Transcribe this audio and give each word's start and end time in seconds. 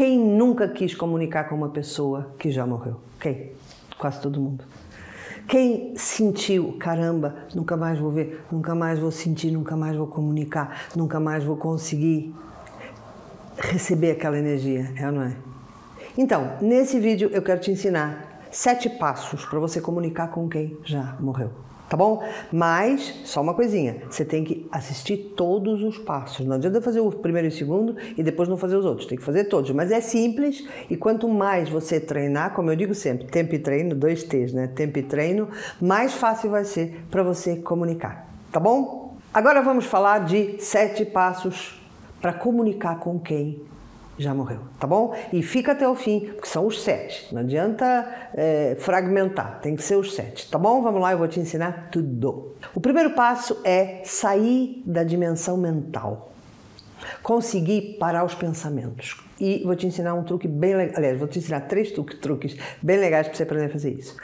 Quem 0.00 0.18
nunca 0.18 0.66
quis 0.66 0.94
comunicar 0.94 1.44
com 1.44 1.54
uma 1.54 1.68
pessoa 1.68 2.34
que 2.38 2.50
já 2.50 2.66
morreu? 2.66 2.96
Quem? 3.20 3.52
Quase 3.98 4.18
todo 4.18 4.40
mundo. 4.40 4.64
Quem 5.46 5.94
sentiu, 5.94 6.74
caramba, 6.80 7.34
nunca 7.54 7.76
mais 7.76 7.98
vou 7.98 8.10
ver, 8.10 8.42
nunca 8.50 8.74
mais 8.74 8.98
vou 8.98 9.10
sentir, 9.10 9.50
nunca 9.50 9.76
mais 9.76 9.94
vou 9.94 10.06
comunicar, 10.06 10.86
nunca 10.96 11.20
mais 11.20 11.44
vou 11.44 11.54
conseguir 11.54 12.34
receber 13.58 14.12
aquela 14.12 14.38
energia, 14.38 14.90
é 14.96 15.04
ou 15.04 15.12
não 15.12 15.22
é? 15.22 15.36
Então, 16.16 16.50
nesse 16.62 16.98
vídeo 16.98 17.28
eu 17.30 17.42
quero 17.42 17.60
te 17.60 17.70
ensinar 17.70 18.46
sete 18.50 18.88
passos 18.88 19.44
para 19.44 19.58
você 19.58 19.82
comunicar 19.82 20.28
com 20.28 20.48
quem 20.48 20.78
já 20.82 21.14
morreu 21.20 21.50
tá 21.90 21.96
bom? 21.96 22.22
Mas, 22.52 23.20
só 23.24 23.42
uma 23.42 23.52
coisinha, 23.52 23.96
você 24.08 24.24
tem 24.24 24.44
que 24.44 24.64
assistir 24.70 25.34
todos 25.36 25.82
os 25.82 25.98
passos. 25.98 26.46
Não 26.46 26.54
adianta 26.54 26.80
fazer 26.80 27.00
o 27.00 27.10
primeiro 27.10 27.48
e 27.48 27.50
o 27.50 27.52
segundo 27.52 27.96
e 28.16 28.22
depois 28.22 28.48
não 28.48 28.56
fazer 28.56 28.76
os 28.76 28.84
outros, 28.84 29.08
tem 29.08 29.18
que 29.18 29.24
fazer 29.24 29.44
todos. 29.44 29.72
Mas 29.72 29.90
é 29.90 30.00
simples 30.00 30.64
e 30.88 30.96
quanto 30.96 31.28
mais 31.28 31.68
você 31.68 31.98
treinar, 31.98 32.54
como 32.54 32.70
eu 32.70 32.76
digo 32.76 32.94
sempre, 32.94 33.26
tempo 33.26 33.56
e 33.56 33.58
treino, 33.58 33.92
dois 33.96 34.22
T's, 34.22 34.52
né? 34.52 34.68
Tempo 34.68 35.00
e 35.00 35.02
treino, 35.02 35.48
mais 35.80 36.14
fácil 36.14 36.50
vai 36.50 36.64
ser 36.64 37.04
para 37.10 37.24
você 37.24 37.56
comunicar, 37.56 38.28
tá 38.52 38.60
bom? 38.60 39.16
Agora 39.34 39.60
vamos 39.60 39.84
falar 39.84 40.20
de 40.20 40.62
sete 40.62 41.04
passos 41.04 41.80
para 42.20 42.32
comunicar 42.32 43.00
com 43.00 43.18
quem 43.18 43.62
já 44.22 44.34
morreu, 44.34 44.60
tá 44.78 44.86
bom? 44.86 45.14
E 45.32 45.42
fica 45.42 45.72
até 45.72 45.88
o 45.88 45.94
fim, 45.94 46.20
porque 46.34 46.46
são 46.46 46.66
os 46.66 46.82
sete. 46.82 47.32
Não 47.32 47.40
adianta 47.40 48.06
é, 48.34 48.76
fragmentar, 48.78 49.60
tem 49.60 49.74
que 49.74 49.82
ser 49.82 49.96
os 49.96 50.14
sete, 50.14 50.50
tá 50.50 50.58
bom? 50.58 50.82
Vamos 50.82 51.00
lá, 51.00 51.12
eu 51.12 51.18
vou 51.18 51.28
te 51.28 51.40
ensinar 51.40 51.88
tudo. 51.90 52.54
O 52.74 52.80
primeiro 52.80 53.10
passo 53.10 53.58
é 53.64 54.02
sair 54.04 54.82
da 54.84 55.02
dimensão 55.02 55.56
mental, 55.56 56.32
conseguir 57.22 57.96
parar 57.98 58.24
os 58.24 58.34
pensamentos. 58.34 59.24
E 59.40 59.62
vou 59.64 59.74
te 59.74 59.86
ensinar 59.86 60.12
um 60.12 60.22
truque 60.22 60.46
bem 60.46 60.74
legal. 60.74 60.98
Aliás, 60.98 61.18
vou 61.18 61.26
te 61.26 61.38
ensinar 61.38 61.60
três 61.62 61.90
truques 61.90 62.56
bem 62.82 62.98
legais 62.98 63.26
para 63.26 63.36
você 63.36 63.42
aprender 63.42 63.66
a 63.66 63.70
fazer 63.70 63.90
isso. 63.92 64.14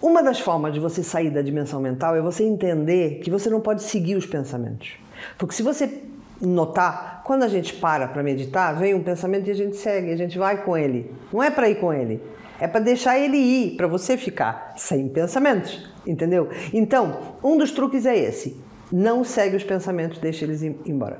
Uma 0.00 0.22
das 0.22 0.40
formas 0.40 0.72
de 0.72 0.80
você 0.80 1.02
sair 1.02 1.28
da 1.28 1.42
dimensão 1.42 1.80
mental 1.80 2.16
é 2.16 2.22
você 2.22 2.44
entender 2.44 3.18
que 3.18 3.30
você 3.30 3.50
não 3.50 3.60
pode 3.60 3.82
seguir 3.82 4.16
os 4.16 4.24
pensamentos. 4.24 4.92
Porque 5.36 5.54
se 5.54 5.62
você 5.62 6.02
notar, 6.40 7.22
quando 7.24 7.42
a 7.42 7.48
gente 7.48 7.74
para 7.74 8.08
para 8.08 8.22
meditar, 8.22 8.74
vem 8.76 8.94
um 8.94 9.02
pensamento 9.02 9.48
e 9.48 9.50
a 9.50 9.54
gente 9.54 9.76
segue, 9.76 10.12
a 10.12 10.16
gente 10.16 10.38
vai 10.38 10.62
com 10.64 10.76
ele. 10.76 11.12
Não 11.32 11.42
é 11.42 11.50
para 11.50 11.68
ir 11.68 11.76
com 11.76 11.92
ele, 11.92 12.22
é 12.60 12.66
para 12.66 12.80
deixar 12.80 13.18
ele 13.18 13.36
ir, 13.36 13.76
para 13.76 13.86
você 13.86 14.16
ficar 14.16 14.74
sem 14.76 15.08
pensamentos, 15.08 15.90
entendeu? 16.06 16.48
Então, 16.72 17.36
um 17.42 17.56
dos 17.56 17.72
truques 17.72 18.06
é 18.06 18.16
esse: 18.16 18.60
não 18.90 19.24
segue 19.24 19.56
os 19.56 19.64
pensamentos, 19.64 20.18
deixa 20.18 20.44
eles 20.44 20.62
embora. 20.62 21.18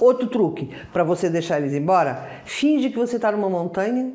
Outro 0.00 0.28
truque 0.28 0.70
para 0.92 1.04
você 1.04 1.28
deixar 1.28 1.60
eles 1.60 1.74
embora, 1.74 2.26
finge 2.44 2.88
que 2.88 2.96
você 2.96 3.16
está 3.16 3.30
numa 3.30 3.50
montanha 3.50 4.12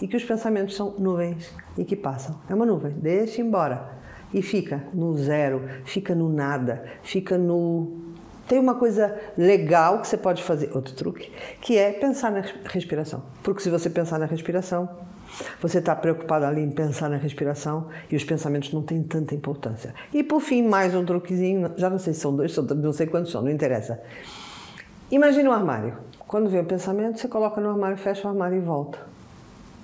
e 0.00 0.08
que 0.08 0.16
os 0.16 0.24
pensamentos 0.24 0.74
são 0.74 0.94
nuvens 0.98 1.52
e 1.76 1.84
que 1.84 1.94
passam. 1.94 2.40
É 2.48 2.54
uma 2.54 2.64
nuvem, 2.64 2.92
deixa 2.92 3.42
embora. 3.42 3.98
E 4.32 4.42
fica 4.42 4.84
no 4.92 5.16
zero, 5.16 5.62
fica 5.84 6.14
no 6.14 6.28
nada, 6.28 6.84
fica 7.02 7.38
no 7.38 8.07
tem 8.48 8.58
uma 8.58 8.74
coisa 8.74 9.14
legal 9.36 10.00
que 10.00 10.08
você 10.08 10.16
pode 10.16 10.42
fazer, 10.42 10.70
outro 10.74 10.94
truque, 10.94 11.30
que 11.60 11.76
é 11.76 11.92
pensar 11.92 12.32
na 12.32 12.42
respiração. 12.64 13.22
Porque 13.42 13.62
se 13.62 13.70
você 13.70 13.90
pensar 13.90 14.18
na 14.18 14.26
respiração, 14.26 14.88
você 15.60 15.78
está 15.78 15.94
preocupado 15.94 16.46
ali 16.46 16.62
em 16.62 16.70
pensar 16.70 17.08
na 17.10 17.16
respiração 17.16 17.88
e 18.10 18.16
os 18.16 18.24
pensamentos 18.24 18.72
não 18.72 18.82
têm 18.82 19.02
tanta 19.02 19.34
importância. 19.34 19.94
E 20.12 20.22
por 20.22 20.40
fim, 20.40 20.62
mais 20.62 20.94
um 20.94 21.04
truquezinho, 21.04 21.72
já 21.76 21.90
não 21.90 21.98
sei 21.98 22.14
se 22.14 22.20
são 22.20 22.34
dois, 22.34 22.56
não 22.56 22.92
sei 22.92 23.06
quantos 23.06 23.30
são, 23.30 23.42
não 23.42 23.50
interessa. 23.50 24.00
Imagine 25.10 25.48
um 25.48 25.52
armário. 25.52 25.98
Quando 26.26 26.48
vem 26.48 26.60
o 26.60 26.64
pensamento, 26.64 27.18
você 27.18 27.28
coloca 27.28 27.60
no 27.60 27.70
armário, 27.70 27.96
fecha 27.96 28.26
o 28.26 28.30
armário 28.30 28.56
e 28.56 28.60
volta 28.60 28.98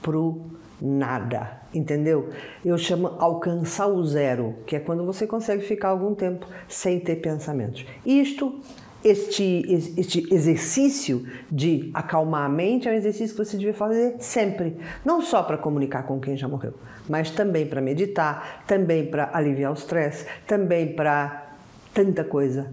pro 0.03 0.41
nada, 0.81 1.61
entendeu? 1.73 2.31
Eu 2.65 2.77
chamo 2.77 3.09
alcançar 3.19 3.87
o 3.87 4.03
zero, 4.05 4.57
que 4.67 4.77
é 4.77 4.81
quando 4.81 5.05
você 5.05 5.27
consegue 5.27 5.63
ficar 5.63 5.89
algum 5.89 6.15
tempo 6.15 6.47
sem 6.69 7.01
ter 7.01 7.17
pensamentos. 7.17 7.87
Isto, 8.05 8.61
este, 9.05 9.65
este 9.97 10.35
exercício 10.35 11.27
de 11.51 11.91
acalmar 11.95 12.47
a 12.47 12.49
mente 12.49 12.89
é 12.89 12.93
um 12.93 12.95
exercício 12.95 13.37
que 13.37 13.45
você 13.45 13.57
deve 13.57 13.73
fazer 13.73 14.17
sempre, 14.19 14.77
não 15.05 15.21
só 15.21 15.43
para 15.43 15.59
comunicar 15.59 16.05
com 16.05 16.21
quem 16.21 16.37
já 16.37 16.49
morreu, 16.49 16.75
mas 17.09 17.31
também 17.31 17.67
para 17.67 17.81
meditar, 17.81 18.65
também 18.67 19.07
para 19.07 19.31
aliviar 19.33 19.71
o 19.71 19.75
stress, 19.75 20.27
também 20.47 20.95
para 20.95 21.55
tanta 21.93 22.25
coisa 22.25 22.73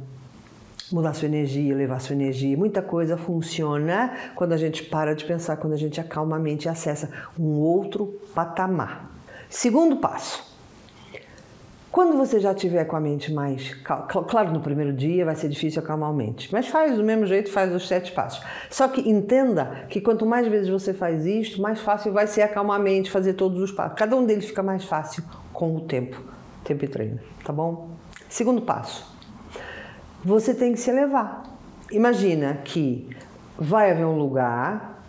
mudar 0.91 1.13
sua 1.13 1.28
energia, 1.28 1.75
levar 1.75 2.00
sua 2.00 2.16
energia. 2.16 2.57
Muita 2.57 2.81
coisa 2.81 3.18
funciona 3.18 4.13
quando 4.35 4.53
a 4.53 4.57
gente 4.57 4.84
para 4.84 5.16
de 5.16 5.25
pensar, 5.25 5.57
quando 5.57 5.74
a 5.74 5.78
gente 5.78 6.00
acalma 6.00 6.35
a 6.35 6.40
mente 6.40 6.66
e 6.66 6.69
acessa 6.69 7.09
um 7.40 7.59
outro 7.59 8.19
patamar. 8.34 9.09
Segundo 9.50 9.97
passo. 9.97 10.51
Quando 11.91 12.16
você 12.16 12.40
já 12.40 12.53
tiver 12.53 12.85
com 12.85 12.96
a 12.96 13.01
mente 13.01 13.34
mais. 13.34 13.74
Claro, 14.30 14.53
no 14.53 14.62
primeiro 14.62 14.94
dia 14.94 15.25
vai 15.25 15.35
ser 15.35 15.50
difícil 15.50 15.81
acalmar 15.84 16.09
a 16.09 16.13
mente, 16.13 16.47
mas 16.50 16.68
faz 16.68 16.96
do 16.96 17.03
mesmo 17.03 17.25
jeito, 17.25 17.51
faz 17.51 17.74
os 17.75 17.85
sete 17.85 18.13
passos. 18.13 18.41
Só 18.69 18.88
que 18.88 19.09
entenda 19.09 19.85
que 19.90 20.00
quanto 20.00 20.25
mais 20.25 20.47
vezes 20.47 20.69
você 20.69 20.94
faz 20.94 21.25
isto, 21.25 21.62
mais 21.62 21.81
fácil 21.81 22.13
vai 22.13 22.28
ser 22.28 22.44
acalmar 22.44 22.80
a 22.80 22.84
mente, 22.84 23.12
fazer 23.12 23.34
todos 23.34 23.62
os 23.62 23.74
passos. 23.74 23.97
Cada 23.97 24.16
um 24.16 24.25
deles 24.25 24.46
fica 24.46 24.63
mais 24.63 24.85
fácil 24.85 25.22
com 25.51 25.75
o 25.75 25.81
tempo, 25.81 26.22
tempo 26.63 26.85
e 26.85 26.88
treino, 26.88 27.19
tá 27.44 27.51
bom? 27.51 27.90
Segundo 28.30 28.62
passo 28.62 29.10
você 30.23 30.53
tem 30.53 30.73
que 30.73 30.79
se 30.79 30.89
elevar. 30.89 31.43
Imagina 31.91 32.59
que 32.63 33.07
vai 33.57 33.91
haver 33.91 34.05
um 34.05 34.17
lugar 34.17 35.03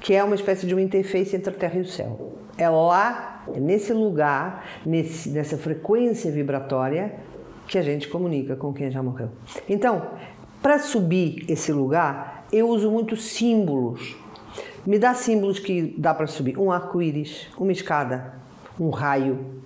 que 0.00 0.14
é 0.14 0.22
uma 0.22 0.34
espécie 0.34 0.66
de 0.66 0.74
uma 0.74 0.82
interface 0.82 1.34
entre 1.34 1.50
a 1.50 1.52
Terra 1.52 1.78
e 1.78 1.80
o 1.80 1.86
céu. 1.86 2.32
É 2.56 2.68
lá, 2.68 3.44
é 3.54 3.60
nesse 3.60 3.92
lugar, 3.92 4.64
nesse, 4.84 5.30
nessa 5.30 5.56
frequência 5.56 6.30
vibratória 6.30 7.16
que 7.66 7.76
a 7.76 7.82
gente 7.82 8.08
comunica 8.08 8.56
com 8.56 8.72
quem 8.72 8.90
já 8.90 9.02
morreu. 9.02 9.30
Então, 9.68 10.10
para 10.62 10.78
subir 10.78 11.44
esse 11.48 11.72
lugar, 11.72 12.46
eu 12.52 12.68
uso 12.68 12.90
muitos 12.90 13.24
símbolos. 13.24 14.16
Me 14.86 14.98
dá 14.98 15.14
símbolos 15.14 15.58
que 15.58 15.94
dá 15.98 16.14
para 16.14 16.26
subir: 16.26 16.58
um 16.58 16.70
arco-íris, 16.70 17.48
uma 17.58 17.72
escada, 17.72 18.34
um 18.78 18.90
raio, 18.90 19.62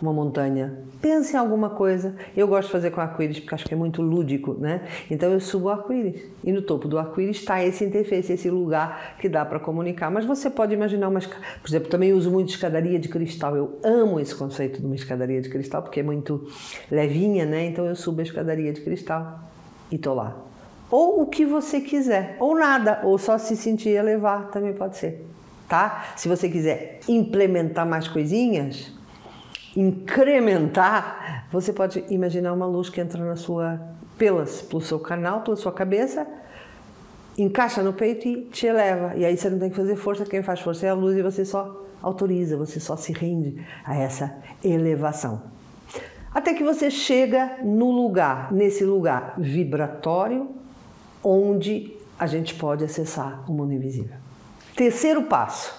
uma 0.00 0.12
montanha. 0.12 0.78
Pense 1.00 1.34
em 1.34 1.38
alguma 1.38 1.70
coisa. 1.70 2.14
Eu 2.36 2.46
gosto 2.46 2.66
de 2.66 2.72
fazer 2.72 2.90
com 2.90 3.00
arco-íris 3.00 3.40
porque 3.40 3.54
acho 3.54 3.64
que 3.64 3.74
é 3.74 3.76
muito 3.76 4.02
lúdico, 4.02 4.54
né? 4.54 4.82
Então 5.10 5.32
eu 5.32 5.40
subo 5.40 5.66
o 5.66 5.68
arco-íris. 5.70 6.22
E 6.44 6.52
no 6.52 6.62
topo 6.62 6.88
do 6.88 6.98
arco-íris 6.98 7.38
está 7.38 7.64
esse 7.64 7.84
interface, 7.84 8.32
esse 8.32 8.50
lugar 8.50 9.16
que 9.18 9.28
dá 9.28 9.44
para 9.44 9.58
comunicar. 9.58 10.10
Mas 10.10 10.24
você 10.24 10.50
pode 10.50 10.74
imaginar 10.74 11.08
uma 11.08 11.20
Por 11.20 11.68
exemplo, 11.68 11.88
também 11.88 12.12
uso 12.12 12.30
muito 12.30 12.50
escadaria 12.50 12.98
de 12.98 13.08
cristal. 13.08 13.56
Eu 13.56 13.78
amo 13.82 14.20
esse 14.20 14.34
conceito 14.34 14.80
de 14.80 14.86
uma 14.86 14.94
escadaria 14.94 15.40
de 15.40 15.48
cristal 15.48 15.82
porque 15.82 16.00
é 16.00 16.02
muito 16.02 16.46
levinha, 16.90 17.46
né? 17.46 17.66
Então 17.66 17.86
eu 17.86 17.96
subo 17.96 18.20
a 18.20 18.24
escadaria 18.24 18.72
de 18.72 18.80
cristal 18.80 19.40
e 19.90 19.98
tô 19.98 20.14
lá. 20.14 20.36
Ou 20.90 21.22
o 21.22 21.26
que 21.26 21.44
você 21.44 21.80
quiser, 21.80 22.36
ou 22.40 22.56
nada, 22.56 23.00
ou 23.04 23.16
só 23.16 23.38
se 23.38 23.56
sentir 23.56 23.90
elevar 23.90 24.50
também 24.50 24.72
pode 24.72 24.96
ser, 24.96 25.24
tá? 25.68 26.12
Se 26.16 26.28
você 26.28 26.48
quiser 26.48 26.98
implementar 27.08 27.86
mais 27.86 28.08
coisinhas, 28.08 28.92
incrementar, 29.76 31.46
você 31.50 31.72
pode 31.72 32.04
imaginar 32.08 32.52
uma 32.52 32.66
luz 32.66 32.88
que 32.88 33.00
entra 33.00 33.24
na 33.24 33.36
sua 33.36 33.80
pelas, 34.18 34.60
pelo 34.60 34.82
seu 34.82 34.98
canal, 34.98 35.40
pela 35.40 35.56
sua 35.56 35.72
cabeça, 35.72 36.26
encaixa 37.38 37.82
no 37.82 37.92
peito 37.92 38.28
e 38.28 38.42
te 38.46 38.66
eleva. 38.66 39.14
E 39.16 39.24
aí 39.24 39.36
você 39.36 39.48
não 39.48 39.58
tem 39.58 39.70
que 39.70 39.76
fazer 39.76 39.96
força, 39.96 40.24
quem 40.24 40.42
faz 40.42 40.60
força 40.60 40.86
é 40.86 40.90
a 40.90 40.94
luz 40.94 41.16
e 41.16 41.22
você 41.22 41.44
só 41.44 41.86
autoriza, 42.02 42.56
você 42.56 42.78
só 42.78 42.96
se 42.96 43.12
rende 43.12 43.64
a 43.84 43.96
essa 43.96 44.36
elevação. 44.62 45.42
Até 46.34 46.54
que 46.54 46.62
você 46.62 46.90
chega 46.90 47.58
no 47.64 47.90
lugar, 47.90 48.52
nesse 48.52 48.84
lugar 48.84 49.34
vibratório, 49.38 50.50
onde 51.24 51.96
a 52.18 52.26
gente 52.26 52.54
pode 52.54 52.84
acessar 52.84 53.50
o 53.50 53.52
mundo 53.54 53.72
invisível. 53.72 54.16
Terceiro 54.76 55.22
passo: 55.22 55.74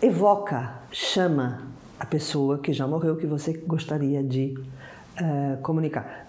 evoca, 0.00 0.74
chama, 0.90 1.73
a 2.04 2.06
pessoa 2.06 2.58
que 2.58 2.70
já 2.70 2.86
morreu 2.86 3.16
que 3.16 3.26
você 3.26 3.54
gostaria 3.66 4.22
de 4.22 4.54
uh, 5.18 5.56
comunicar. 5.62 6.26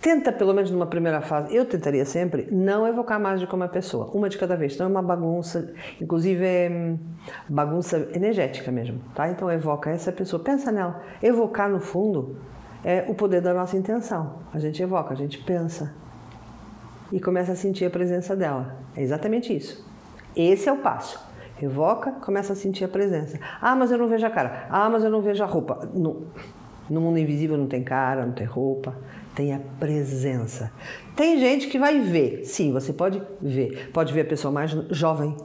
Tenta, 0.00 0.32
pelo 0.32 0.54
menos 0.54 0.70
numa 0.70 0.86
primeira 0.86 1.20
fase, 1.20 1.54
eu 1.54 1.66
tentaria 1.66 2.06
sempre 2.06 2.48
não 2.50 2.88
evocar 2.88 3.20
mais 3.20 3.38
de 3.38 3.46
como 3.46 3.62
uma 3.62 3.68
pessoa, 3.68 4.10
uma 4.14 4.30
de 4.30 4.38
cada 4.38 4.56
vez. 4.56 4.72
Então 4.72 4.86
é 4.86 4.88
uma 4.88 5.02
bagunça, 5.02 5.74
inclusive 6.00 6.42
é 6.42 6.70
hum, 6.70 6.98
bagunça 7.46 8.08
energética 8.14 8.72
mesmo, 8.72 8.98
tá? 9.14 9.28
Então 9.28 9.50
evoca 9.50 9.90
essa 9.90 10.10
pessoa, 10.10 10.42
pensa 10.42 10.72
nela. 10.72 11.02
Evocar 11.22 11.68
no 11.68 11.80
fundo 11.80 12.36
é 12.82 13.04
o 13.06 13.14
poder 13.14 13.42
da 13.42 13.52
nossa 13.52 13.76
intenção. 13.76 14.36
A 14.54 14.58
gente 14.58 14.82
evoca, 14.82 15.12
a 15.12 15.16
gente 15.16 15.36
pensa 15.36 15.94
e 17.12 17.20
começa 17.20 17.52
a 17.52 17.56
sentir 17.56 17.84
a 17.84 17.90
presença 17.90 18.34
dela. 18.34 18.74
É 18.96 19.02
exatamente 19.02 19.54
isso. 19.54 19.86
Esse 20.34 20.66
é 20.66 20.72
o 20.72 20.78
passo. 20.78 21.29
Evoca, 21.64 22.12
começa 22.12 22.52
a 22.52 22.56
sentir 22.56 22.84
a 22.84 22.88
presença. 22.88 23.38
Ah, 23.60 23.74
mas 23.76 23.90
eu 23.90 23.98
não 23.98 24.08
vejo 24.08 24.26
a 24.26 24.30
cara. 24.30 24.66
Ah, 24.70 24.88
mas 24.88 25.04
eu 25.04 25.10
não 25.10 25.20
vejo 25.20 25.42
a 25.42 25.46
roupa. 25.46 25.88
No, 25.92 26.26
no 26.88 27.00
mundo 27.00 27.18
invisível 27.18 27.56
não 27.56 27.66
tem 27.66 27.84
cara, 27.84 28.26
não 28.26 28.32
tem 28.32 28.46
roupa, 28.46 28.96
tem 29.34 29.54
a 29.54 29.60
presença. 29.78 30.72
Tem 31.14 31.38
gente 31.38 31.68
que 31.68 31.78
vai 31.78 32.00
ver. 32.00 32.44
Sim, 32.44 32.72
você 32.72 32.92
pode 32.92 33.22
ver. 33.40 33.90
Pode 33.92 34.12
ver 34.12 34.22
a 34.22 34.24
pessoa 34.24 34.52
mais 34.52 34.70
jovem, 34.90 35.36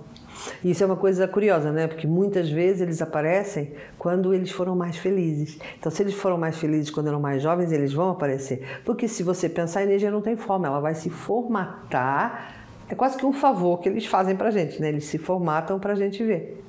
Isso 0.63 0.83
é 0.83 0.85
uma 0.85 0.95
coisa 0.95 1.27
curiosa, 1.27 1.71
né? 1.71 1.87
Porque 1.87 2.07
muitas 2.07 2.49
vezes 2.49 2.81
eles 2.81 3.01
aparecem 3.01 3.73
quando 3.97 4.33
eles 4.33 4.51
foram 4.51 4.75
mais 4.75 4.97
felizes. 4.97 5.57
Então, 5.77 5.91
se 5.91 6.01
eles 6.01 6.13
foram 6.13 6.37
mais 6.37 6.57
felizes 6.57 6.89
quando 6.89 7.07
eram 7.07 7.19
mais 7.19 7.41
jovens, 7.41 7.71
eles 7.71 7.93
vão 7.93 8.09
aparecer. 8.09 8.81
Porque 8.83 9.07
se 9.07 9.23
você 9.23 9.47
pensar, 9.47 9.79
a 9.81 9.83
energia 9.83 10.11
não 10.11 10.21
tem 10.21 10.35
forma, 10.35 10.67
ela 10.67 10.79
vai 10.79 10.95
se 10.95 11.09
formatar. 11.09 12.64
É 12.87 12.95
quase 12.95 13.17
que 13.17 13.25
um 13.25 13.33
favor 13.33 13.79
que 13.79 13.89
eles 13.89 14.05
fazem 14.05 14.35
pra 14.35 14.51
gente, 14.51 14.79
né? 14.81 14.89
Eles 14.89 15.05
se 15.05 15.17
formatam 15.17 15.79
pra 15.79 15.95
gente 15.95 16.23
ver. 16.23 16.63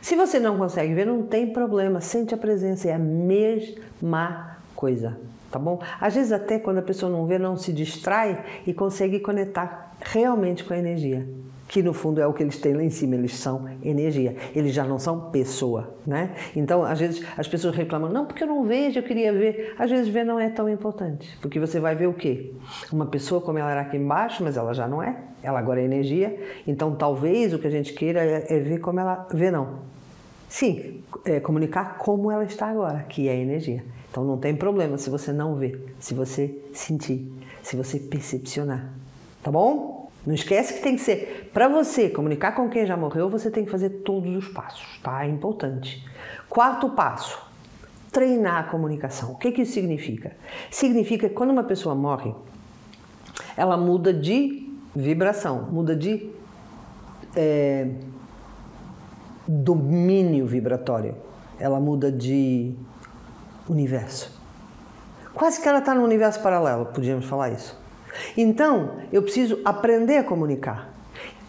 Se 0.00 0.16
você 0.16 0.40
não 0.40 0.58
consegue 0.58 0.92
ver, 0.92 1.06
não 1.06 1.22
tem 1.22 1.52
problema, 1.52 2.00
sente 2.00 2.34
a 2.34 2.38
presença, 2.38 2.88
é 2.88 2.94
a 2.94 2.98
mesma 2.98 4.58
coisa, 4.74 5.18
tá 5.50 5.58
bom? 5.58 5.80
Às 6.00 6.14
vezes 6.14 6.32
até 6.32 6.58
quando 6.58 6.78
a 6.78 6.82
pessoa 6.82 7.10
não 7.10 7.26
vê, 7.26 7.38
não 7.38 7.56
se 7.56 7.72
distrai 7.72 8.44
e 8.66 8.74
consegue 8.74 9.20
conectar 9.20 9.94
realmente 10.00 10.64
com 10.64 10.74
a 10.74 10.78
energia 10.78 11.26
que 11.68 11.82
no 11.82 11.92
fundo 11.92 12.20
é 12.20 12.26
o 12.26 12.32
que 12.32 12.42
eles 12.42 12.58
têm 12.58 12.72
lá 12.72 12.82
em 12.82 12.90
cima, 12.90 13.14
eles 13.14 13.36
são 13.36 13.68
energia, 13.82 14.34
eles 14.54 14.72
já 14.72 14.84
não 14.84 14.98
são 14.98 15.30
pessoa, 15.30 15.94
né? 16.06 16.34
Então, 16.56 16.82
às 16.82 16.98
vezes 16.98 17.22
as 17.36 17.46
pessoas 17.46 17.76
reclamam, 17.76 18.10
não, 18.10 18.24
porque 18.24 18.42
eu 18.42 18.46
não 18.46 18.64
vejo, 18.64 18.98
eu 18.98 19.02
queria 19.02 19.32
ver. 19.32 19.74
Às 19.78 19.90
vezes 19.90 20.08
ver 20.08 20.24
não 20.24 20.40
é 20.40 20.48
tão 20.48 20.68
importante, 20.68 21.38
porque 21.42 21.60
você 21.60 21.78
vai 21.78 21.94
ver 21.94 22.06
o 22.06 22.14
quê? 22.14 22.52
Uma 22.90 23.06
pessoa 23.06 23.40
como 23.40 23.58
ela 23.58 23.70
era 23.70 23.82
aqui 23.82 23.98
embaixo, 23.98 24.42
mas 24.42 24.56
ela 24.56 24.72
já 24.72 24.88
não 24.88 25.02
é, 25.02 25.14
ela 25.42 25.58
agora 25.58 25.80
é 25.80 25.84
energia, 25.84 26.40
então 26.66 26.94
talvez 26.96 27.52
o 27.52 27.58
que 27.58 27.66
a 27.66 27.70
gente 27.70 27.92
queira 27.92 28.20
é, 28.20 28.46
é 28.48 28.58
ver 28.58 28.78
como 28.78 28.98
ela 28.98 29.28
vê, 29.32 29.50
não. 29.50 29.80
Sim, 30.48 31.02
é 31.26 31.38
comunicar 31.38 31.98
como 31.98 32.30
ela 32.30 32.44
está 32.44 32.68
agora, 32.68 33.00
que 33.00 33.28
é 33.28 33.36
energia. 33.36 33.84
Então 34.10 34.24
não 34.24 34.38
tem 34.38 34.56
problema 34.56 34.96
se 34.96 35.10
você 35.10 35.32
não 35.32 35.54
ver, 35.54 35.94
se 36.00 36.14
você 36.14 36.58
sentir, 36.72 37.30
se 37.62 37.76
você 37.76 37.98
percepcionar. 37.98 38.94
Tá 39.42 39.50
bom? 39.50 39.97
Não 40.26 40.34
esquece 40.34 40.74
que 40.74 40.80
tem 40.80 40.96
que 40.96 41.02
ser, 41.02 41.50
para 41.54 41.68
você 41.68 42.08
comunicar 42.10 42.52
com 42.52 42.68
quem 42.68 42.84
já 42.84 42.96
morreu, 42.96 43.28
você 43.30 43.50
tem 43.50 43.64
que 43.64 43.70
fazer 43.70 43.90
todos 44.04 44.34
os 44.36 44.48
passos, 44.48 45.00
tá? 45.02 45.24
É 45.24 45.28
importante. 45.28 46.04
Quarto 46.48 46.90
passo, 46.90 47.40
treinar 48.12 48.58
a 48.58 48.62
comunicação. 48.64 49.32
O 49.32 49.36
que, 49.36 49.52
que 49.52 49.62
isso 49.62 49.72
significa? 49.72 50.36
Significa 50.70 51.28
que 51.28 51.34
quando 51.34 51.50
uma 51.50 51.64
pessoa 51.64 51.94
morre, 51.94 52.34
ela 53.56 53.76
muda 53.76 54.12
de 54.12 54.70
vibração, 54.94 55.68
muda 55.70 55.94
de 55.94 56.30
é, 57.34 57.88
domínio 59.46 60.46
vibratório, 60.46 61.14
ela 61.58 61.80
muda 61.80 62.10
de 62.10 62.74
universo. 63.68 64.36
Quase 65.34 65.60
que 65.60 65.68
ela 65.68 65.78
está 65.78 65.94
no 65.94 66.02
universo 66.02 66.40
paralelo, 66.42 66.86
podíamos 66.86 67.24
falar 67.24 67.50
isso. 67.50 67.87
Então, 68.36 68.96
eu 69.12 69.22
preciso 69.22 69.60
aprender 69.64 70.18
a 70.18 70.24
comunicar. 70.24 70.92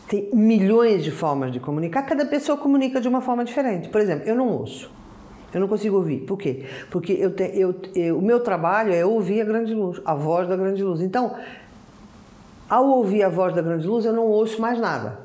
Tem 0.08 0.30
milhões 0.34 1.04
de 1.04 1.12
formas 1.12 1.52
de 1.52 1.60
comunicar, 1.60 2.02
cada 2.04 2.26
pessoa 2.26 2.58
comunica 2.58 3.00
de 3.00 3.08
uma 3.08 3.22
forma 3.22 3.46
diferente. 3.46 3.90
Por 3.90 4.02
exemplo, 4.02 4.28
eu 4.28 4.36
não 4.36 4.48
ouço. 4.48 4.92
Eu 5.54 5.60
não 5.62 5.68
consigo 5.68 5.98
ouvir. 5.98 6.20
Por 6.22 6.38
quê? 6.38 6.66
Porque 6.90 7.14
eu 7.14 7.34
te, 7.34 7.52
eu, 7.54 7.76
eu, 7.96 8.18
o 8.18 8.22
meu 8.22 8.40
trabalho 8.40 8.94
é 8.94 9.06
ouvir 9.06 9.42
a 9.42 9.46
grande 9.46 9.74
luz, 9.74 10.00
a 10.06 10.14
voz 10.14 10.48
da 10.48 10.56
grande 10.56 10.84
luz. 10.84 11.02
Então, 11.02 11.36
ao 12.70 12.88
ouvir 12.88 13.24
a 13.24 13.30
voz 13.30 13.54
da 13.56 13.62
grande 13.62 13.88
luz, 13.88 14.06
eu 14.06 14.14
não 14.14 14.26
ouço 14.26 14.62
mais 14.62 14.80
nada. 14.80 15.20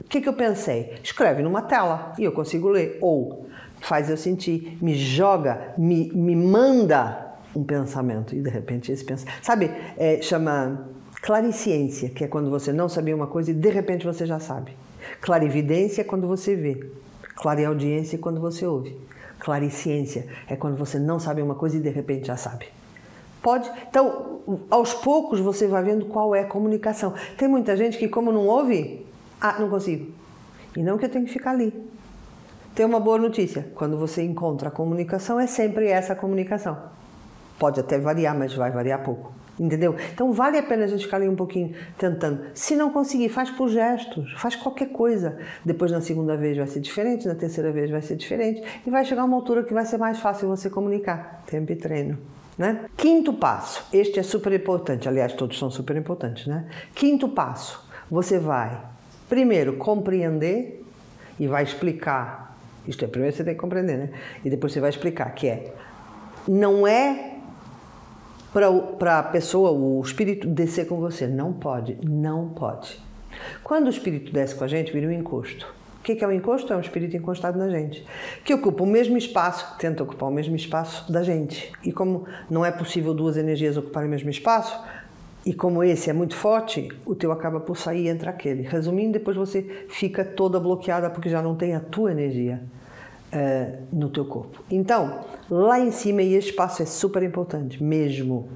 O 0.00 0.08
que, 0.08 0.20
que 0.20 0.28
eu 0.28 0.32
pensei? 0.32 0.94
Escreve 1.02 1.42
numa 1.42 1.62
tela 1.62 2.12
e 2.18 2.24
eu 2.24 2.32
consigo 2.32 2.68
ler. 2.68 2.98
Ou 3.00 3.46
faz 3.80 4.10
eu 4.10 4.16
sentir, 4.16 4.76
me 4.82 4.94
joga, 4.94 5.74
me, 5.78 6.10
me 6.12 6.34
manda 6.34 7.29
um 7.54 7.64
pensamento 7.64 8.34
e 8.34 8.40
de 8.40 8.50
repente 8.50 8.92
esse 8.92 9.04
pensamento. 9.04 9.44
Sabe, 9.44 9.70
é, 9.96 10.20
chama 10.22 10.88
clariciência, 11.22 12.08
que 12.10 12.24
é 12.24 12.28
quando 12.28 12.50
você 12.50 12.72
não 12.72 12.88
sabia 12.88 13.14
uma 13.14 13.26
coisa 13.26 13.50
e 13.50 13.54
de 13.54 13.70
repente 13.70 14.06
você 14.06 14.26
já 14.26 14.38
sabe. 14.38 14.76
Clarividência 15.20 16.02
é 16.02 16.04
quando 16.04 16.26
você 16.26 16.54
vê. 16.54 16.90
Clareaudiência 17.36 18.16
é 18.16 18.18
quando 18.18 18.40
você 18.40 18.66
ouve. 18.66 18.96
Clariciência 19.38 20.26
é 20.48 20.56
quando 20.56 20.76
você 20.76 20.98
não 20.98 21.18
sabe 21.18 21.40
uma 21.42 21.54
coisa 21.54 21.76
e 21.76 21.80
de 21.80 21.88
repente 21.88 22.26
já 22.26 22.36
sabe. 22.36 22.66
Pode. 23.42 23.70
Então, 23.88 24.40
aos 24.70 24.92
poucos 24.92 25.40
você 25.40 25.66
vai 25.66 25.82
vendo 25.82 26.06
qual 26.06 26.34
é 26.34 26.40
a 26.40 26.46
comunicação. 26.46 27.14
Tem 27.38 27.48
muita 27.48 27.76
gente 27.76 27.96
que, 27.96 28.06
como 28.06 28.30
não 28.30 28.46
ouve, 28.46 29.06
ah, 29.40 29.56
não 29.58 29.70
consigo. 29.70 30.12
E 30.76 30.82
não 30.82 30.98
que 30.98 31.06
eu 31.06 31.08
tenho 31.08 31.24
que 31.24 31.32
ficar 31.32 31.52
ali. 31.52 31.72
Tem 32.74 32.84
uma 32.84 33.00
boa 33.00 33.18
notícia: 33.18 33.66
quando 33.74 33.96
você 33.96 34.22
encontra 34.22 34.68
a 34.68 34.70
comunicação, 34.70 35.40
é 35.40 35.46
sempre 35.46 35.88
essa 35.88 36.14
comunicação. 36.14 36.76
Pode 37.60 37.78
até 37.78 37.98
variar, 37.98 38.34
mas 38.36 38.54
vai 38.54 38.70
variar 38.70 39.02
pouco. 39.04 39.34
Entendeu? 39.58 39.94
Então 40.14 40.32
vale 40.32 40.56
a 40.56 40.62
pena 40.62 40.84
a 40.84 40.86
gente 40.86 41.04
ficar 41.04 41.18
ali 41.18 41.28
um 41.28 41.36
pouquinho 41.36 41.74
tentando. 41.98 42.40
Se 42.54 42.74
não 42.74 42.88
conseguir, 42.88 43.28
faz 43.28 43.50
por 43.50 43.68
gestos, 43.68 44.32
faz 44.38 44.56
qualquer 44.56 44.88
coisa. 44.88 45.36
Depois 45.62 45.92
na 45.92 46.00
segunda 46.00 46.38
vez 46.38 46.56
vai 46.56 46.66
ser 46.66 46.80
diferente, 46.80 47.28
na 47.28 47.34
terceira 47.34 47.70
vez 47.70 47.90
vai 47.90 48.00
ser 48.00 48.16
diferente 48.16 48.62
e 48.86 48.90
vai 48.90 49.04
chegar 49.04 49.24
uma 49.24 49.36
altura 49.36 49.62
que 49.62 49.74
vai 49.74 49.84
ser 49.84 49.98
mais 49.98 50.18
fácil 50.18 50.48
você 50.48 50.70
comunicar. 50.70 51.44
Tempo 51.46 51.70
e 51.70 51.76
treino. 51.76 52.16
Né? 52.56 52.86
Quinto 52.96 53.34
passo, 53.34 53.84
este 53.92 54.18
é 54.18 54.22
super 54.22 54.52
importante, 54.54 55.06
aliás, 55.06 55.34
todos 55.34 55.58
são 55.58 55.70
super 55.70 55.96
importantes, 55.96 56.46
né? 56.46 56.66
Quinto 56.94 57.28
passo, 57.28 57.86
você 58.10 58.38
vai 58.38 58.78
primeiro 59.28 59.76
compreender 59.76 60.82
e 61.38 61.46
vai 61.46 61.62
explicar. 61.62 62.58
Isto 62.86 63.04
é, 63.04 63.08
primeiro 63.08 63.34
você 63.34 63.44
tem 63.44 63.54
que 63.54 63.60
compreender, 63.60 63.96
né? 63.96 64.10
E 64.44 64.50
depois 64.50 64.72
você 64.72 64.80
vai 64.80 64.90
explicar 64.90 65.30
que 65.34 65.48
é 65.48 65.72
não 66.46 66.86
é 66.86 67.29
para 68.52 69.18
a 69.18 69.22
pessoa, 69.22 69.70
o 69.70 70.00
espírito 70.02 70.46
descer 70.46 70.86
com 70.86 70.98
você. 70.98 71.26
Não 71.26 71.52
pode, 71.52 71.98
não 72.02 72.48
pode. 72.48 73.00
Quando 73.62 73.86
o 73.86 73.90
espírito 73.90 74.32
desce 74.32 74.54
com 74.54 74.64
a 74.64 74.68
gente, 74.68 74.92
vira 74.92 75.06
um 75.06 75.12
encosto. 75.12 75.66
O 75.98 76.02
que 76.02 76.24
é 76.24 76.26
um 76.26 76.32
encosto? 76.32 76.72
É 76.72 76.76
um 76.76 76.80
espírito 76.80 77.16
encostado 77.16 77.58
na 77.58 77.68
gente, 77.68 78.04
que 78.42 78.54
ocupa 78.54 78.82
o 78.82 78.86
mesmo 78.86 79.18
espaço, 79.18 79.76
tenta 79.78 80.02
ocupar 80.02 80.30
o 80.30 80.32
mesmo 80.32 80.56
espaço 80.56 81.12
da 81.12 81.22
gente. 81.22 81.70
E 81.84 81.92
como 81.92 82.24
não 82.48 82.64
é 82.64 82.70
possível 82.70 83.12
duas 83.12 83.36
energias 83.36 83.76
ocuparem 83.76 84.08
o 84.08 84.10
mesmo 84.10 84.30
espaço, 84.30 84.82
e 85.44 85.52
como 85.52 85.84
esse 85.84 86.08
é 86.08 86.12
muito 86.12 86.34
forte, 86.34 86.88
o 87.04 87.14
teu 87.14 87.30
acaba 87.30 87.60
por 87.60 87.76
sair 87.76 88.08
entre 88.08 88.28
aquele. 88.28 88.62
Resumindo, 88.62 89.12
depois 89.12 89.36
você 89.36 89.62
fica 89.88 90.24
toda 90.24 90.58
bloqueada 90.58 91.10
porque 91.10 91.28
já 91.28 91.42
não 91.42 91.54
tem 91.54 91.74
a 91.74 91.80
tua 91.80 92.10
energia 92.12 92.62
uh, 93.32 93.78
no 93.92 94.08
teu 94.08 94.24
corpo. 94.24 94.62
Então, 94.70 95.24
lá 95.50 95.78
em 95.78 95.90
cima, 95.90 96.22
e 96.22 96.34
esse 96.34 96.48
espaço 96.48 96.82
é 96.82 96.86
super 96.86 97.22
importante, 97.22 97.82
mesmo. 97.82 98.48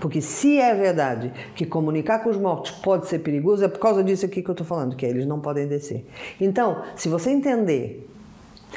Porque 0.00 0.22
se 0.22 0.58
é 0.58 0.74
verdade 0.74 1.30
que 1.54 1.66
comunicar 1.66 2.20
com 2.20 2.30
os 2.30 2.36
mortos 2.36 2.70
pode 2.70 3.06
ser 3.06 3.18
perigoso, 3.18 3.64
é 3.64 3.68
por 3.68 3.78
causa 3.78 4.02
disso 4.02 4.24
aqui 4.24 4.42
que 4.42 4.48
eu 4.48 4.54
estou 4.54 4.66
falando, 4.66 4.96
que 4.96 5.04
eles 5.04 5.26
não 5.26 5.40
podem 5.40 5.68
descer. 5.68 6.06
Então, 6.40 6.82
se 6.96 7.08
você 7.08 7.30
entender, 7.30 8.08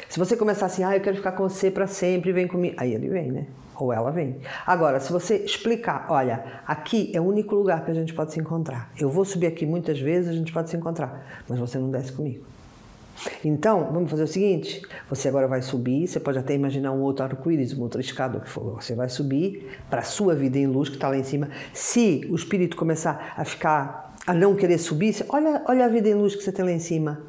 se 0.08 0.18
você 0.18 0.36
começar 0.36 0.66
assim, 0.66 0.84
ah, 0.84 0.94
eu 0.94 1.00
quero 1.00 1.16
ficar 1.16 1.32
com 1.32 1.48
você 1.48 1.70
para 1.70 1.86
sempre, 1.86 2.30
vem 2.30 2.46
comigo, 2.46 2.74
aí 2.78 2.92
ele 2.92 3.08
vem, 3.08 3.32
né? 3.32 3.46
Ou 3.76 3.92
ela 3.92 4.10
vem. 4.10 4.36
Agora, 4.66 5.00
se 5.00 5.10
você 5.10 5.36
explicar, 5.36 6.06
olha, 6.10 6.44
aqui 6.66 7.10
é 7.14 7.20
o 7.20 7.24
único 7.24 7.54
lugar 7.56 7.84
que 7.84 7.90
a 7.90 7.94
gente 7.94 8.12
pode 8.14 8.32
se 8.32 8.38
encontrar. 8.38 8.92
Eu 9.00 9.08
vou 9.08 9.24
subir 9.24 9.46
aqui 9.46 9.64
muitas 9.64 9.98
vezes, 9.98 10.30
a 10.30 10.34
gente 10.34 10.52
pode 10.52 10.68
se 10.68 10.76
encontrar, 10.76 11.42
mas 11.48 11.58
você 11.58 11.78
não 11.78 11.90
desce 11.90 12.12
comigo. 12.12 12.44
Então, 13.44 13.90
vamos 13.92 14.10
fazer 14.10 14.24
o 14.24 14.28
seguinte: 14.28 14.82
você 15.08 15.28
agora 15.28 15.46
vai 15.46 15.62
subir, 15.62 16.06
você 16.06 16.20
pode 16.20 16.38
até 16.38 16.54
imaginar 16.54 16.92
um 16.92 17.00
outro 17.00 17.24
arco-íris, 17.24 17.72
uma 17.72 17.84
outra 17.84 18.00
escada, 18.00 18.38
o 18.38 18.40
que 18.40 18.48
for. 18.48 18.82
Você 18.82 18.94
vai 18.94 19.08
subir 19.08 19.78
para 19.88 20.00
a 20.00 20.04
sua 20.04 20.34
vida 20.34 20.58
em 20.58 20.66
luz 20.66 20.88
que 20.88 20.96
está 20.96 21.08
lá 21.08 21.16
em 21.16 21.24
cima. 21.24 21.48
Se 21.72 22.26
o 22.30 22.34
espírito 22.34 22.76
começar 22.76 23.34
a 23.36 23.44
ficar, 23.44 24.14
a 24.26 24.34
não 24.34 24.54
querer 24.54 24.78
subir, 24.78 25.24
olha, 25.28 25.62
olha 25.66 25.84
a 25.84 25.88
vida 25.88 26.08
em 26.08 26.14
luz 26.14 26.34
que 26.34 26.42
você 26.42 26.52
tem 26.52 26.64
lá 26.64 26.72
em 26.72 26.78
cima. 26.78 27.20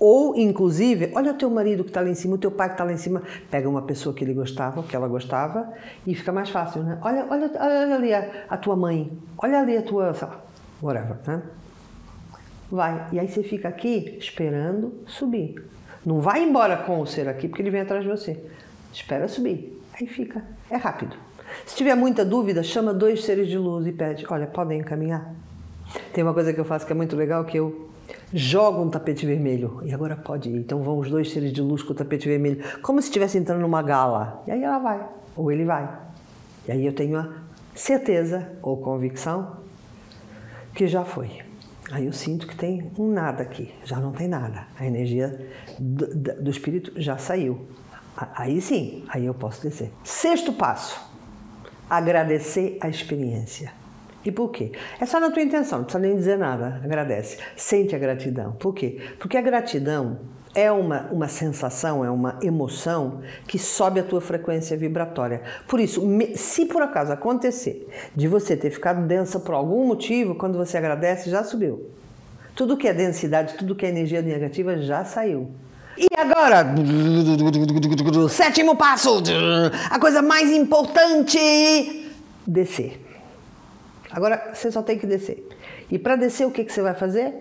Ou, 0.00 0.36
inclusive, 0.36 1.10
olha 1.14 1.32
o 1.32 1.34
teu 1.34 1.50
marido 1.50 1.82
que 1.82 1.90
está 1.90 2.00
lá 2.00 2.08
em 2.08 2.14
cima, 2.14 2.36
o 2.36 2.38
teu 2.38 2.52
pai 2.52 2.68
que 2.68 2.74
está 2.74 2.84
lá 2.84 2.92
em 2.92 2.96
cima, 2.96 3.20
pega 3.50 3.68
uma 3.68 3.82
pessoa 3.82 4.14
que 4.14 4.22
ele 4.22 4.32
gostava, 4.32 4.82
que 4.84 4.94
ela 4.94 5.08
gostava, 5.08 5.72
e 6.06 6.14
fica 6.14 6.30
mais 6.30 6.50
fácil, 6.50 6.84
né? 6.84 6.98
Olha, 7.02 7.26
olha, 7.28 7.50
olha 7.58 7.94
ali 7.96 8.14
a, 8.14 8.44
a 8.48 8.56
tua 8.56 8.76
mãe, 8.76 9.10
olha 9.36 9.60
ali 9.60 9.76
a 9.76 9.82
tua, 9.82 10.14
sei 10.14 10.28
lá, 10.28 10.40
whatever, 10.80 11.16
né? 11.26 11.42
Vai. 12.70 13.08
E 13.12 13.18
aí 13.18 13.28
você 13.28 13.42
fica 13.42 13.68
aqui 13.68 14.16
esperando 14.18 14.92
subir. 15.06 15.62
Não 16.04 16.20
vai 16.20 16.42
embora 16.42 16.76
com 16.76 17.00
o 17.00 17.06
ser 17.06 17.28
aqui 17.28 17.48
porque 17.48 17.62
ele 17.62 17.70
vem 17.70 17.80
atrás 17.80 18.02
de 18.02 18.08
você. 18.08 18.38
Espera 18.92 19.26
subir. 19.28 19.80
Aí 19.98 20.06
fica. 20.06 20.44
É 20.70 20.76
rápido. 20.76 21.16
Se 21.66 21.76
tiver 21.76 21.94
muita 21.94 22.24
dúvida, 22.24 22.62
chama 22.62 22.92
dois 22.92 23.24
seres 23.24 23.48
de 23.48 23.58
luz 23.58 23.86
e 23.86 23.92
pede: 23.92 24.24
olha, 24.28 24.46
podem 24.46 24.80
encaminhar? 24.80 25.34
Tem 26.12 26.22
uma 26.22 26.34
coisa 26.34 26.52
que 26.52 26.60
eu 26.60 26.64
faço 26.64 26.86
que 26.86 26.92
é 26.92 26.94
muito 26.94 27.16
legal 27.16 27.44
que 27.44 27.58
eu 27.58 27.88
jogo 28.32 28.82
um 28.82 28.90
tapete 28.90 29.26
vermelho 29.26 29.80
e 29.84 29.92
agora 29.92 30.16
pode 30.16 30.48
ir. 30.48 30.56
Então 30.56 30.82
vão 30.82 30.98
os 30.98 31.10
dois 31.10 31.30
seres 31.30 31.52
de 31.52 31.62
luz 31.62 31.82
com 31.82 31.92
o 31.92 31.96
tapete 31.96 32.28
vermelho, 32.28 32.62
como 32.82 33.00
se 33.00 33.08
estivesse 33.08 33.38
entrando 33.38 33.60
numa 33.60 33.82
gala. 33.82 34.42
E 34.46 34.50
aí 34.50 34.62
ela 34.62 34.78
vai, 34.78 35.06
ou 35.36 35.50
ele 35.50 35.64
vai. 35.64 35.88
E 36.66 36.72
aí 36.72 36.84
eu 36.84 36.92
tenho 36.92 37.18
a 37.18 37.28
certeza 37.74 38.50
ou 38.62 38.76
convicção 38.76 39.56
que 40.74 40.86
já 40.86 41.04
foi. 41.04 41.47
Aí 41.90 42.06
eu 42.06 42.12
sinto 42.12 42.46
que 42.46 42.54
tem 42.54 42.90
um 42.98 43.10
nada 43.10 43.42
aqui, 43.42 43.74
já 43.84 43.98
não 43.98 44.12
tem 44.12 44.28
nada. 44.28 44.66
A 44.78 44.86
energia 44.86 45.48
do, 45.78 46.06
do 46.42 46.50
espírito 46.50 46.92
já 47.00 47.16
saiu. 47.16 47.66
Aí 48.34 48.60
sim, 48.60 49.04
aí 49.08 49.24
eu 49.24 49.34
posso 49.34 49.62
descer. 49.62 49.90
Sexto 50.04 50.52
passo: 50.52 51.00
agradecer 51.88 52.76
a 52.80 52.88
experiência. 52.88 53.72
E 54.28 54.30
por 54.30 54.50
quê? 54.50 54.72
É 55.00 55.06
só 55.06 55.18
na 55.18 55.30
tua 55.30 55.42
intenção, 55.42 55.78
não 55.78 55.84
precisa 55.86 56.06
nem 56.06 56.14
dizer 56.14 56.36
nada. 56.36 56.82
Agradece. 56.84 57.38
Sente 57.56 57.96
a 57.96 57.98
gratidão. 57.98 58.52
Por 58.52 58.74
quê? 58.74 59.00
Porque 59.18 59.38
a 59.38 59.40
gratidão 59.40 60.18
é 60.54 60.70
uma, 60.70 61.08
uma 61.10 61.28
sensação, 61.28 62.04
é 62.04 62.10
uma 62.10 62.38
emoção 62.42 63.22
que 63.46 63.58
sobe 63.58 64.00
a 64.00 64.02
tua 64.02 64.20
frequência 64.20 64.76
vibratória. 64.76 65.40
Por 65.66 65.80
isso, 65.80 66.02
se 66.34 66.66
por 66.66 66.82
acaso 66.82 67.10
acontecer 67.10 67.88
de 68.14 68.28
você 68.28 68.54
ter 68.54 68.70
ficado 68.70 69.06
densa 69.06 69.40
por 69.40 69.54
algum 69.54 69.86
motivo, 69.86 70.34
quando 70.34 70.58
você 70.58 70.76
agradece, 70.76 71.30
já 71.30 71.42
subiu. 71.42 71.88
Tudo 72.54 72.76
que 72.76 72.86
é 72.86 72.92
densidade, 72.92 73.54
tudo 73.54 73.74
que 73.74 73.86
é 73.86 73.88
energia 73.88 74.20
negativa 74.20 74.76
já 74.76 75.06
saiu. 75.06 75.50
E 75.96 76.06
agora, 76.18 76.66
sétimo 78.28 78.76
passo, 78.76 79.22
a 79.90 79.98
coisa 79.98 80.20
mais 80.20 80.50
importante, 80.50 82.10
descer. 82.46 83.07
Agora 84.10 84.52
você 84.54 84.70
só 84.70 84.82
tem 84.82 84.98
que 84.98 85.06
descer. 85.06 85.46
E 85.90 85.98
para 85.98 86.16
descer, 86.16 86.46
o 86.46 86.50
que, 86.50 86.64
que 86.64 86.72
você 86.72 86.82
vai 86.82 86.94
fazer? 86.94 87.34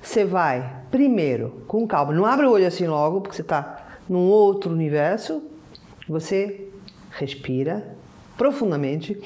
Você 0.00 0.24
vai, 0.24 0.82
primeiro, 0.90 1.62
com 1.66 1.86
calma, 1.86 2.12
não 2.12 2.24
abre 2.24 2.46
o 2.46 2.50
olho 2.50 2.66
assim 2.66 2.86
logo, 2.86 3.20
porque 3.20 3.36
você 3.36 3.42
está 3.42 3.98
num 4.08 4.26
outro 4.28 4.72
universo. 4.72 5.42
Você 6.08 6.68
respira 7.10 7.96
profundamente 8.36 9.20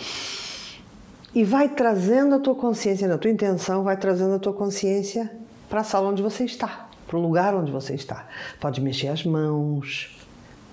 e 1.35 1.45
vai 1.45 1.69
trazendo 1.69 2.35
a 2.35 2.39
tua 2.39 2.55
consciência, 2.55 3.07
na 3.09 3.19
tua 3.19 3.31
intenção, 3.31 3.83
vai 3.83 3.97
trazendo 3.97 4.35
a 4.35 4.39
tua 4.39 4.53
consciência 4.53 5.31
para 5.69 5.81
a 5.81 5.85
sala 5.85 6.09
onde 6.09 6.23
você 6.23 6.45
está, 6.45 6.89
para 7.07 7.17
o 7.17 7.21
lugar 7.21 7.55
onde 7.55 7.71
você 7.71 7.95
está. 7.95 8.27
Pode 8.61 8.81
mexer 8.81 9.09
as 9.09 9.25
mãos, 9.25 10.17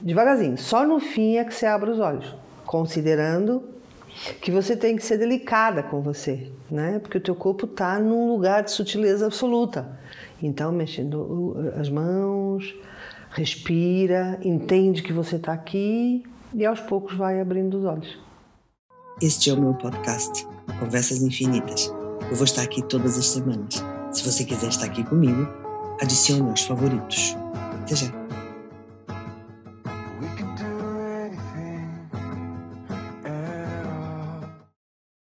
devagarzinho. 0.01 0.57
Só 0.57 0.85
no 0.85 0.99
fim 0.99 1.37
é 1.37 1.43
que 1.43 1.53
você 1.53 1.65
abre 1.65 1.89
os 1.89 1.99
olhos, 1.99 2.35
considerando 2.65 3.74
que 4.41 4.51
você 4.51 4.75
tem 4.75 4.95
que 4.95 5.03
ser 5.03 5.17
delicada 5.17 5.83
com 5.83 6.01
você, 6.01 6.51
né? 6.69 6.99
Porque 6.99 7.17
o 7.17 7.21
teu 7.21 7.35
corpo 7.35 7.65
está 7.65 7.99
num 7.99 8.29
lugar 8.29 8.63
de 8.63 8.71
sutileza 8.71 9.25
absoluta. 9.25 9.99
Então, 10.41 10.71
mexendo 10.71 11.55
as 11.79 11.89
mãos, 11.89 12.75
respira, 13.31 14.39
entende 14.43 15.01
que 15.01 15.13
você 15.13 15.35
está 15.35 15.53
aqui 15.53 16.23
e 16.53 16.65
aos 16.65 16.79
poucos 16.79 17.15
vai 17.15 17.39
abrindo 17.39 17.77
os 17.77 17.85
olhos. 17.85 18.17
Este 19.21 19.49
é 19.49 19.53
o 19.53 19.59
meu 19.59 19.73
podcast, 19.73 20.45
Conversas 20.79 21.21
Infinitas. 21.21 21.93
Eu 22.29 22.35
vou 22.35 22.45
estar 22.45 22.63
aqui 22.63 22.81
todas 22.81 23.17
as 23.17 23.27
semanas. 23.27 23.83
Se 24.11 24.23
você 24.23 24.43
quiser 24.43 24.69
estar 24.69 24.85
aqui 24.85 25.03
comigo, 25.03 25.47
adicione 26.01 26.49
aos 26.49 26.61
favoritos. 26.61 27.35
Até 27.81 27.95
já! 27.95 28.24